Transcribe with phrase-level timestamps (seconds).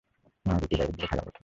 [0.45, 1.39] না, রুটি বাইরের দিকে থাকার কথা।